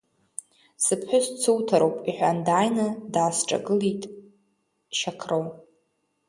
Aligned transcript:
Сыԥҳәыс 0.83 1.25
дсуҭароуп,— 1.33 1.97
иҳәан 2.09 2.37
дааины 2.45 2.87
даасҿагылеит 3.13 4.03
Шьақро. 4.97 5.39